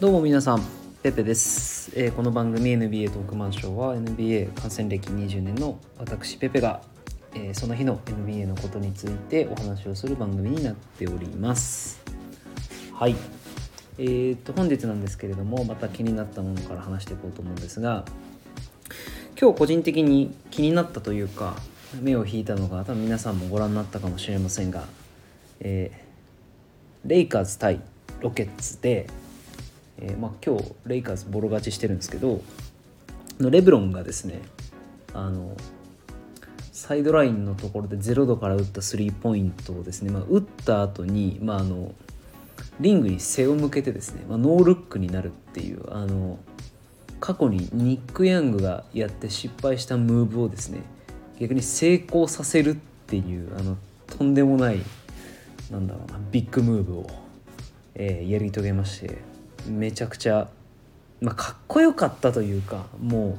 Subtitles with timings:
[0.00, 0.62] どうも皆さん
[1.02, 6.82] ペペです、えー、この番組 NBA トークマンションは NBA 観戦歴20年の私ペペが、
[7.34, 12.00] えー、その日の NBA のことについてお話をする番組になっております。
[12.92, 13.16] はい。
[13.98, 18.04] えーと本日なんですけれどもまた気になったものから話していこうと思うんですが
[19.36, 21.56] 今日個人的に気になったというか
[22.00, 24.84] 目を引いたのが多分皆さんもご覧になったかもしれませんが、
[25.58, 27.80] えー、レイカーズ対
[28.20, 29.08] ロケッツで
[30.00, 32.40] えー、まあ、今日レイカーズボロ勝ちしてるんですけど
[33.40, 34.40] レブロンがですね
[35.14, 35.56] あの
[36.72, 41.92] サイドラインのところで0度から打ったスリーポイントをですね、まあ、打った後に、まあ、あの
[42.80, 46.38] リングに背を向けてですね、まあ、ノールックになるっていうあの
[47.20, 50.82] 過去にニック・ヤングがやって失敗したムーブをですね
[51.40, 52.74] 逆に成功させるっ
[53.06, 54.80] ていうあのとんでもない
[55.70, 57.06] なんだろうなビッグムーブを、
[57.94, 59.18] えー、やり遂げまして
[59.70, 60.48] めちゃくちゃ、
[61.20, 63.34] まあ、かっこよかったというかもう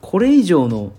[0.00, 0.92] これ以上の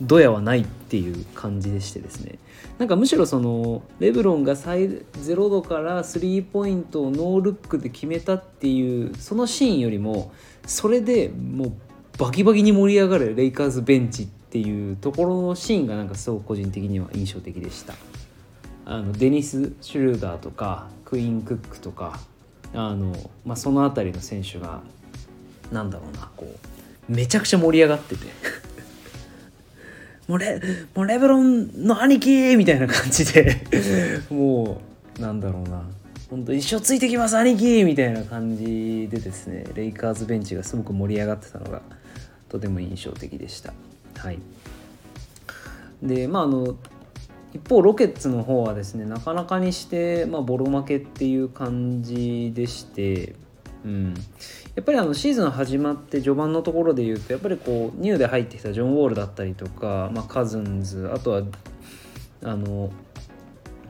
[0.00, 2.38] ドヤはないっていう感じでしてですね。
[2.78, 10.32] なんかむしろそのレブロンが0度からスリーポイントをノールックで決めたっていうそのシーンよりも
[10.66, 11.72] それでもう
[12.18, 17.94] バキバキに盛り上がるレイカーズベンチっていうところのシーンがなんかすごく個人的には印象的でした。
[18.84, 22.18] あのデニス・シュルーダーとかクイーン・クックとか
[22.74, 24.80] あの、まあ、その辺りの選手が
[25.70, 26.46] なんだろうなこ
[27.08, 28.26] うめちゃくちゃ盛り上がってて。
[30.28, 30.60] もうレ
[30.94, 33.60] もうレブロンの兄貴みたいな感じで
[34.30, 34.80] も
[35.18, 35.82] うなんだろうな。
[36.30, 41.82] 本当一生ついてきます兄貴みたいな感じでですねレイカーズベンチがすごく盛り上がってたのが
[42.48, 43.74] とても印象的でした。
[44.16, 44.38] はい。
[46.02, 46.76] でまああの
[47.54, 53.34] 一方ロケッツの方はですねなかなかにして、まあ、ボロ負けっていう感じでして、
[53.84, 54.14] うん、
[54.74, 61.42] やっぱりあのシーズン始まって序盤のところで言うとやっぱりこうニューで入ってきたジョン・ウォールだったりとか、まあ、カズンズあとは
[62.42, 62.90] あの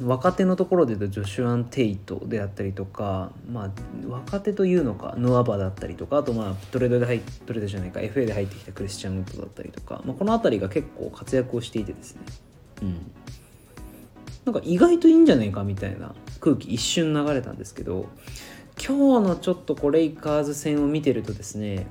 [0.01, 3.71] 若手のところで言うとジョシュアン・テイトであったりとか、まあ、
[4.09, 12.23] 若手というのかヌアバだったりとかあとまあトレードで入っトレードじゃないか FA で入ってきたクリスチャン・ウッドだったりとか、まあ、この辺りが結構活躍をしていてですね、
[12.83, 13.13] うん、
[14.45, 18.09] なんか意外といいんじゃないかみたいな空気一瞬流れたんですけど
[18.77, 21.87] 今日のちょっとこうレイカーズ戦を見てるとですね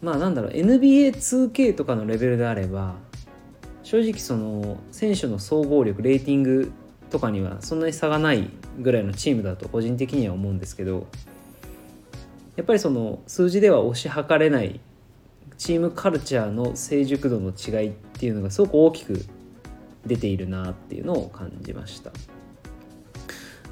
[0.00, 2.94] まあなんだろう NBA2K とかのレベルであれば
[3.82, 6.72] 正直その選手の総合力レーティング
[7.10, 11.06] とかにはそんなに差がないぐらいのチームだと個人的には思うんですけど
[12.56, 14.80] やっぱりその数字では推し量れない
[15.56, 19.24] チームカルチャーの成熟度の違いっていうのがすごく大きく
[20.06, 22.12] 出ているなっていうのを感じました。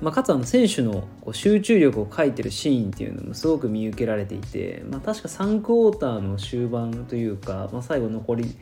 [0.00, 8.56] まあ、かつあの選手のこう集中力を書いてるシーンっていうのもすごく見受けられていて、まあ、確か3クォーターの終盤というか、まあ、最後残り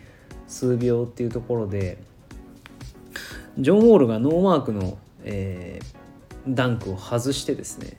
[0.47, 1.99] 数秒っていうところで
[3.59, 7.97] ジョン・ウォールがノーマークの、えー、ダンクを外してですね、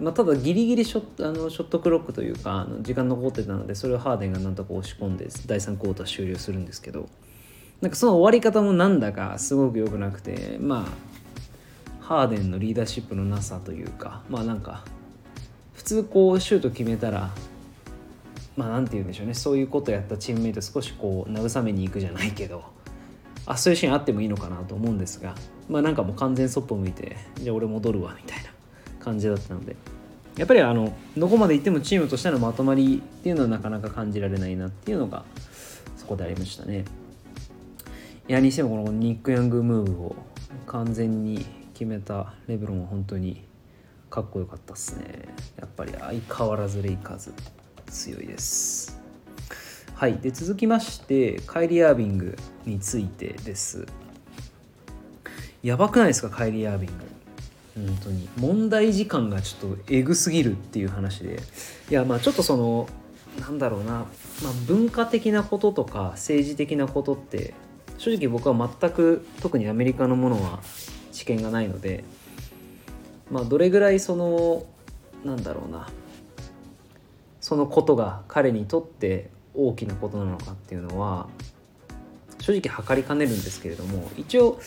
[0.00, 7.06] まあ、ただギリギリショットあのショットクロックというかあの時間残ってたのでそれをハーデンがなんとか押し込んで第3クォーター終了するんですけど。
[7.80, 14.84] なんかその終わり方もなんだかすごく良くなくてまあハーデンのリーダーシップのなさというかまあなんか
[15.74, 17.30] 普通こうシュート決めたら
[18.56, 22.64] まあなんて言うんでしょうねそういうことやったチームメイト少しこう慰めに行くじゃないけど
[23.46, 25.36] あそういうシーンあってもいいのかなと思うんですが
[25.68, 28.50] まあなんかもう完全そっぽ向いてじゃあ俺戻るわみたいな
[28.98, 29.76] 感じだったので
[30.36, 35.24] やっぱりあのどこまで行ってもチームとしてのまとまりっていうのはなかなか感じられないなっていうのが
[35.96, 36.84] そこでありましたね。
[38.28, 40.16] やにしてもこのニック・ヤングムーブを
[40.66, 43.42] 完全に決めたレブロンは本当に
[44.10, 45.24] かっこよかったっすね。
[45.58, 47.32] やっぱり相変わらずレイカーズ
[47.86, 49.00] 強いです。
[49.94, 50.18] はい。
[50.18, 53.86] で続きましてカイリー・アービングについてです。
[55.62, 57.86] やばくないですかカイリー・アービング。
[57.86, 58.28] 本当に。
[58.36, 61.40] 問題時間がちょっとエグすぎるっていう話で。
[61.90, 62.88] いやまあちょっとその
[63.40, 64.06] なんだろうな、まあ、
[64.66, 67.54] 文化的なこととか政治的なことって
[67.98, 70.60] 正直僕は全く特にアメリカのものは
[71.12, 72.04] 知見がないので
[73.30, 74.64] まあどれぐらいその
[75.24, 75.88] なんだろうな
[77.40, 81.28] そのことが彼にとって大きなことなのかっていうのは
[82.40, 84.60] 正直測りかねるんですけれども一応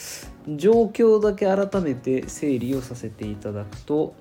[0.48, 4.14] 状況だけ改めて整理をさせていただくと、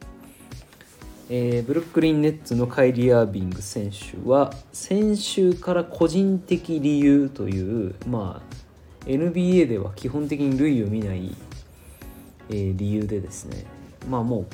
[1.29, 8.70] えー、ブルックリン・ネッツのカイリー・アービング選手は先週から個人的理由というまあ
[9.07, 11.35] NBA では基本的に類を見ない、
[12.49, 13.65] えー、理由でですね。
[14.09, 14.47] まあもう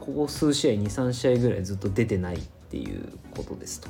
[0.00, 2.40] ここ数試合23試合ぐらいずっと出てないっ
[2.70, 3.88] ていうことですと。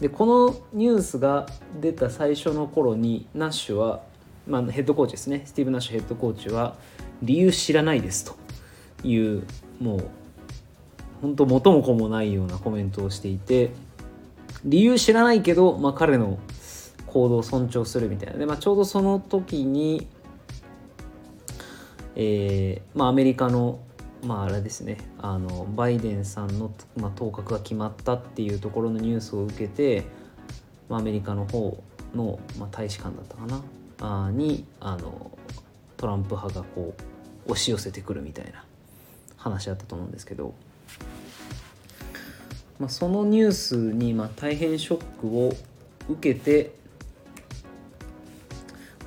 [0.00, 1.46] でこのニュースが
[1.80, 4.02] 出た最初の頃にナッシュは、
[4.46, 5.42] まあ、ヘッドコーチですね。
[5.46, 6.76] スティーブ・ナッシュヘッドコーチは
[7.22, 8.36] 理由知らないですと。
[9.04, 9.44] いう
[9.80, 10.08] もう
[11.22, 13.70] 本当元も子もないようなコメントをしていて
[14.64, 16.38] 理由知らないけど、まあ、彼の
[17.16, 18.38] 行動を尊重するみたいな。
[18.38, 20.06] で、まあ、ちょうどその時に、
[22.14, 23.78] えーまあ、アメリカの
[24.22, 24.98] まああれですね。
[25.18, 30.04] あのバイデンさんの、まあ、当確が決まったっていうところのニュースを受けて、
[30.90, 31.82] まあ、アメリカの方
[32.14, 33.62] の、まあ、大使館だったかな。
[34.26, 35.30] あにあの
[35.96, 36.94] トランプ派がこ
[37.46, 38.62] う押し寄せてくるみたいな
[39.38, 40.52] 話だったと思うんですけど、
[42.78, 45.54] まあ、そのニュースにまあ大変ショックを
[46.10, 46.72] 受けて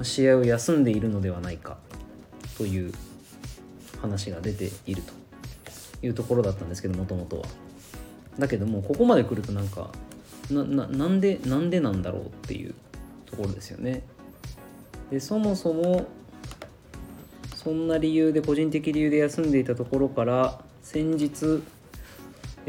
[0.04, 1.78] 試合を休んでいるのではないか
[2.58, 2.94] という
[4.02, 5.14] 話が出ていると
[6.06, 7.46] いうところだったんですけどもともとは。
[8.38, 9.92] だけどもここまで来るとなんか
[10.50, 12.74] なななんでなんでなんだろうっていう
[13.26, 14.04] ところですよね。
[15.12, 16.08] でそもそも
[17.56, 21.62] そんな理由で個人的理由で休んでいたところから先日、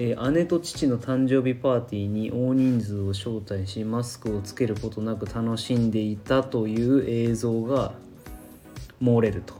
[0.02, 7.92] えー、姉と父の誕生日パーティーに大人数を招待しマスクをつけることなく楽しんでいたという映像が
[9.02, 9.52] 漏れると。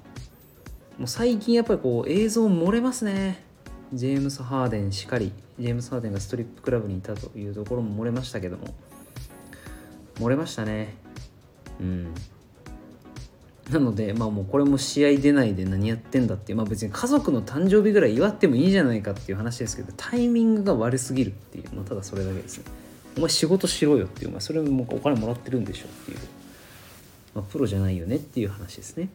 [0.97, 3.45] もう最近やっぱりこう映像漏れますね。
[3.93, 8.65] ジェームス・ハーデンしかりジェームス・ハーデンがストリップクラブにいたというところも漏れましたけども。
[10.15, 10.95] 漏れましたね。
[11.81, 12.15] うん。
[13.71, 22.65] なので、まあもうこれも試合出ないで何やってんだっていう、まあ別に家族の誕生日ぐらい祝ってもいいじゃないかっていう話ですけど、タイミングが悪すぎるっていう、まあ、ただそれだけですね。
[23.17, 26.19] お前仕事しろよっていう、まあそれもお金もらってるんでしょっていう、
[27.35, 29.09] まあプロじゃないよねっていう話ですね。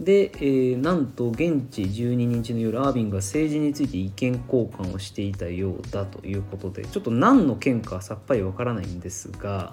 [0.00, 9.72] で、えー、なんと現地12日の夜アービンが政治について意見交換をしていたようだということでちょっと何の件かさっぱりわからないんですが、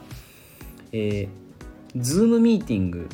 [0.94, 3.09] えー、ズームミーティング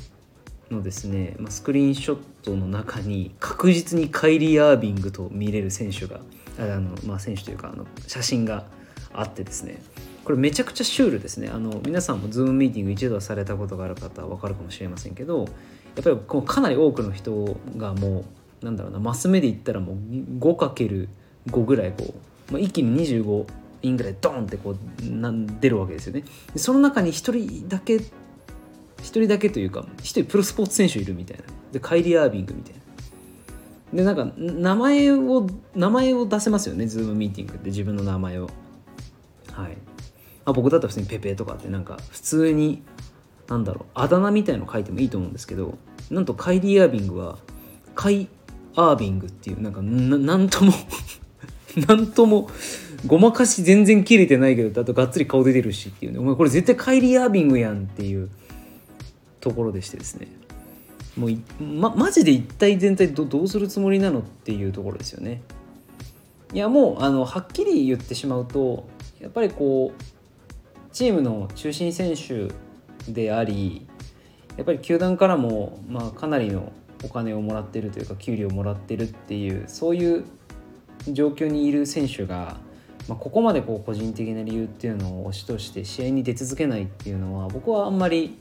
[0.71, 6.19] のですね、まあ、スクリーンショットの中に確実にカイリー・アービングと見れる選手が
[6.59, 8.65] あの、まあ、選手というかあの写真が
[9.13, 9.81] あってですね。
[10.23, 11.49] これめちゃくちゃシュールですね。
[11.49, 15.45] あの皆さんもズームミーティング一度はされたことがある方は分かるかもしれませんけどや
[16.01, 18.25] っぱりこうかなり多くの人がも
[18.61, 19.95] うなんだろうなマス目で言ったらもう
[20.39, 21.07] 5×5
[21.65, 22.13] ぐらいこ
[22.49, 23.47] う、まあ、一気に25
[23.81, 26.23] インぐらいドーンってこうな出るわけですよね。
[26.55, 27.99] その中に1人だけ
[28.99, 31.43] 1人だけというか1人プロスポーツ選手いるみたいな。
[31.71, 32.79] でカイリー・アービングみたいな。
[33.93, 38.49] でなんか名前を名前を出せますよねズームミーティングで自分の名前を。
[39.51, 39.77] はい。
[40.45, 42.83] あ僕だったら普通にペペとかってなんか普通に
[43.47, 45.77] なんだろうあだ名みたいの書いてもいいと思うんですけど
[46.09, 47.37] なんとカイリー・アービングは
[47.95, 48.27] カイ・
[48.75, 50.73] アービングっていうなんかなんとも
[51.87, 52.49] なんとも
[53.05, 56.19] ごまかし全然切れてないけどあとがっつり顔出てるしっていうね。
[56.19, 58.29] お前これ絶対カイリー・アービングやんっていう
[59.39, 60.27] ところでしてですね。
[61.17, 65.41] もうまマジで一体全体どどうするつもりなのっていうところですよね。
[66.53, 68.87] いやもうあのはっきり言ってしまうと
[69.19, 72.51] やっぱりこうチームの中心選手
[73.11, 73.85] であり
[74.57, 76.71] やっぱり球団からも、まあ、かなりの
[77.03, 80.25] お金をもらってるというか給料をもらってるっていうそういう
[81.07, 82.57] 状況にいる選手が、
[83.07, 88.37] まあ、ここまでこう個人的な理由っていうのを押し通して試合に出続けないっていうのは僕はあんまり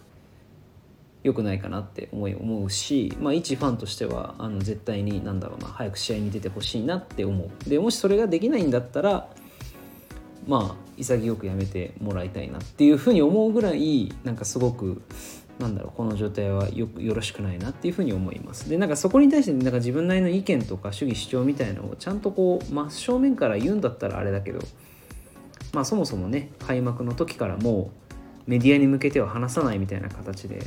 [1.29, 7.69] 良くないかなって思い思うし、まあ、一ファンとしてはあの絶対に何だろうな早く試合に出てほしいなって思う。
[7.69, 9.29] でもしそれができないんだったら
[10.47, 15.03] まあ潔くやめてもらいたいなっていうふうに思うぐらいなんかすごく
[15.59, 18.71] なんだろうこの状態はよよろしくないなっていうふうに思います。
[18.71, 24.61] でなんかそこに対してなんか自分なりの意見とか主義主張みたいのをちゃんとこう真正面から言うんだったらあれだけど
[25.75, 27.91] まあそもそもね開幕の時からも
[28.47, 30.67] うメディアに向けては話さないみたいな形で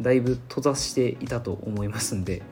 [0.00, 2.42] だいぶ閉ざしていたと思いますんで、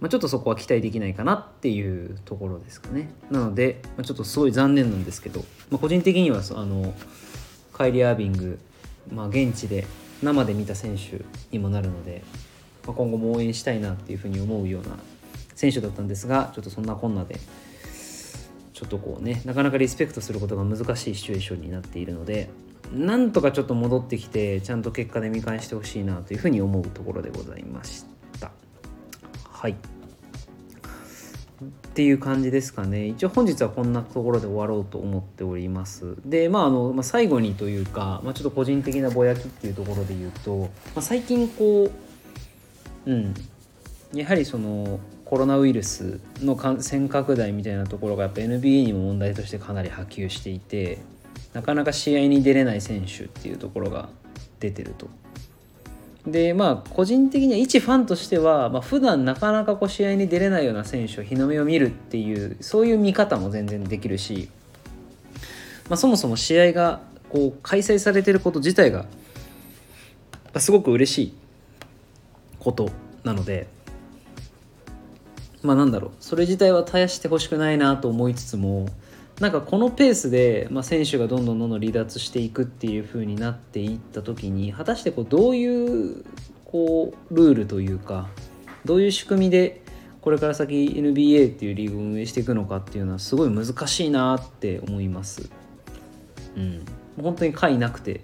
[0.00, 3.10] まあ、ちょっとそこは期待できないかなっていうところですかね。
[3.30, 6.94] なので、まあ、ちょっとすごい残念なんですけど、まあ、個人的にはあの
[7.72, 8.58] カイリー・アービング、
[9.12, 9.86] まあ、現地で
[10.22, 12.22] 生で見た選手にもなるので、
[12.86, 14.96] まあ、今後も応援したいなっていうふうに思うような
[15.54, 17.38] 選手だったんですがちょっとそんなこんなで
[18.72, 22.48] ちょっとこうねなかなかリスペクトすることが難しいシチュエーションになっているので
[22.92, 28.04] なんとかちょっと戻ってきてちゃんと結果で見返してほしいなというふうに思うところでございまし
[28.40, 28.50] た。
[29.48, 29.72] はい。
[29.72, 29.76] っ
[31.92, 33.06] ていう感じですかね。
[33.06, 36.16] 一応本日はこんなところで終わろうと思っております。
[36.24, 41.90] でまああの、まあ、最後にというか、まあ、ちょっと個人的なぼやきっていうところで言うと、まあ、最近こ
[43.06, 43.34] ううん。
[44.12, 50.98] やはりそのコロナウイルスの感染拡大みたいなところがやっぱ NBA にも問題としてかなり波及していて
[51.52, 54.08] なかなか試合に出れない選手っていうところが
[54.60, 55.08] 出てると。
[56.26, 64.50] でまあ個人的には一ファンとしては、まあ普段なかなかこう試合に出れないような選手を日の目を見るっていうそういう見方も全然できるし、
[65.88, 69.06] まあ、そもそも試合がこう開催されてること自体が
[70.58, 71.34] すごく嬉しい
[72.58, 72.90] こと
[73.24, 73.66] なので
[75.62, 78.86] まあなんだろうそれ自体は絶やしてほしくないなと思いつつも
[79.40, 86.24] なんかこのペースで、まあ、選手がどんどんどんどん離脱していくっていう風になっていった時に果たしてこうどういう
[86.66, 88.28] こうルールというか
[88.84, 89.80] どういう仕組みで
[90.20, 95.48] これから先 NBA っていうリーグを運営していくのかっていうのはすごい難しいなって思います。
[96.54, 96.84] うん、
[97.22, 98.20] 本当に回なくて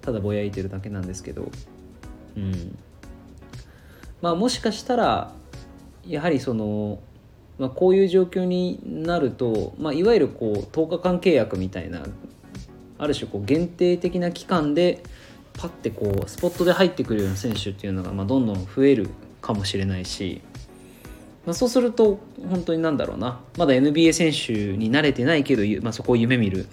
[0.00, 1.50] ただぼやいてるだけなんですけど、
[2.36, 2.78] うん、
[4.22, 5.32] まあもしかしたら
[6.06, 7.00] やはりその、
[7.58, 12.04] まあ、こういう状況になると、まあ、いわゆるこう10日間契約みたいな
[12.98, 15.02] ある種こう限定的な期間で
[15.54, 19.08] パッてこうスポットで入ってくるような選手っていうのがまあどんどん増える
[19.40, 20.42] かもしれないし、
[21.46, 23.40] まあ、そうすると本当になんだろうな。
[23.56, 26.66] まだ NBA 選手に慣れてないけど、まあ、そこを夢見る、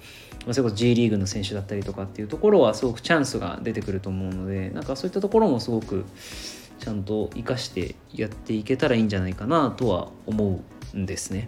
[0.45, 6.03] まあ、それこそ G リーグの選手だったりとかっていうところはすごくチャンスが出てくると思うのでなんかそういったところもすごく
[6.83, 10.61] ちゃんと生かしてやっていけたらいいんじゃないかなとは思
[10.93, 11.47] うんですね。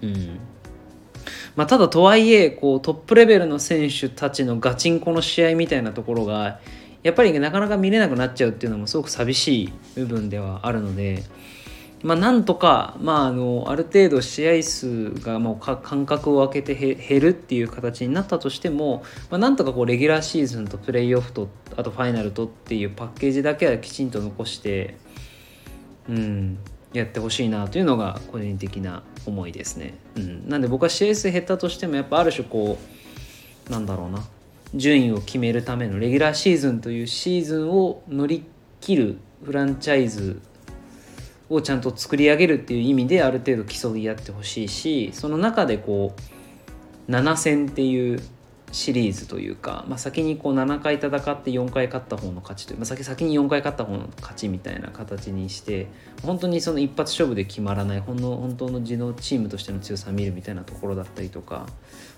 [0.00, 0.38] うん
[1.54, 6.60] まあ、ただとはいえこうトップレベルの選手たちのガチンコの試合みたいなところが
[7.02, 11.24] やっぱりなかなか見れなくなっちゃうっていうのもすごく寂しい部分ではあるので、
[12.02, 24.96] まあ、なんとか、まあ、あのある程度試合数がもう間隔を空けて減るっていう形になったとしても、まあ、なんとかこうレギュラーシーズンとプレーオフとあとファイナルとっていうパッケージだけはきちんと残して、
[26.08, 26.58] うん、
[26.92, 29.94] やってほしいなというのが個人的な思いですね。
[30.16, 32.78] うん、なんで僕は試合数減ったとしてもやっぱある種こ
[33.68, 34.22] うなんだろうな
[34.74, 38.44] 順位を決めるためのレギュラーシーズンというシーズンを乗り
[38.80, 40.40] 切るフランチャイズ
[41.48, 46.14] をちゃんと作り上げるっていう意味である程度競い合ってほしいしその中でこ
[47.08, 48.20] う7戦っていう
[48.72, 55.86] シリーズというか、まあ、先にこう7回戦って4回勝った方の勝ちという、まあ、先先に4回勝った方の勝ちみたいな形にして
[56.22, 61.66] 本当にその一発勝負で決まらないほんの本当の地のチームとしての強さを見るみたいなところだったりとか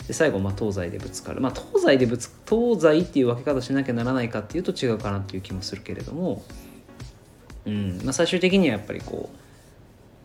[0.06, 6.42] で最後まあ東西でぶつかる、まあ、東西でぶつ東西っていう分け方しなきゃならないかっていうと違うかなっていう気もするけれども
[7.68, 9.36] うんまあ、最終的にはやっぱりこう、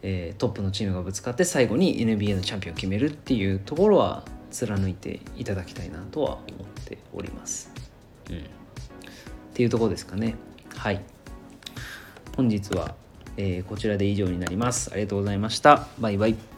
[0.01, 7.71] えー、トップのチームがぶつかって最後に NBA のチャンピオンを決めるっていうところは貫いていただきたいなとは思っております。
[8.29, 8.39] うん、っ
[9.53, 10.35] ていうところですかね。
[10.75, 11.01] はい。
[12.37, 12.95] 本日は、
[13.35, 14.91] えー、こちらで以上になります。
[14.93, 15.87] ありがとうございました。
[15.99, 16.52] バイバイ。